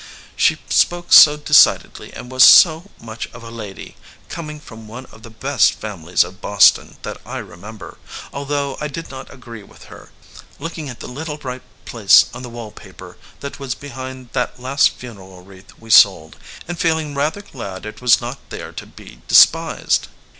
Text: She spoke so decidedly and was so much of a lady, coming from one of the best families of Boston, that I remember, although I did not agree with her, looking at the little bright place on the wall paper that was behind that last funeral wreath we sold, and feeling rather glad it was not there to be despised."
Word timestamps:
She 0.35 0.57
spoke 0.67 1.13
so 1.13 1.37
decidedly 1.37 2.11
and 2.11 2.31
was 2.31 2.43
so 2.43 2.89
much 2.99 3.27
of 3.33 3.43
a 3.43 3.51
lady, 3.51 3.97
coming 4.29 4.59
from 4.59 4.87
one 4.87 5.05
of 5.11 5.21
the 5.21 5.29
best 5.29 5.73
families 5.73 6.23
of 6.23 6.41
Boston, 6.41 6.97
that 7.03 7.21
I 7.23 7.37
remember, 7.37 7.99
although 8.33 8.79
I 8.81 8.87
did 8.87 9.11
not 9.11 9.31
agree 9.31 9.61
with 9.61 9.83
her, 9.93 10.09
looking 10.57 10.89
at 10.89 11.01
the 11.01 11.07
little 11.07 11.37
bright 11.37 11.61
place 11.85 12.25
on 12.33 12.41
the 12.41 12.49
wall 12.49 12.71
paper 12.71 13.17
that 13.41 13.59
was 13.59 13.75
behind 13.75 14.29
that 14.33 14.59
last 14.59 14.89
funeral 14.89 15.43
wreath 15.43 15.73
we 15.77 15.91
sold, 15.91 16.35
and 16.67 16.79
feeling 16.79 17.13
rather 17.13 17.43
glad 17.43 17.85
it 17.85 18.01
was 18.01 18.19
not 18.19 18.39
there 18.49 18.71
to 18.71 18.87
be 18.87 19.21
despised." 19.27 20.07